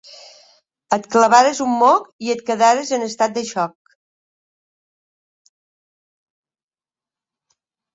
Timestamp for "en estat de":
2.99-3.45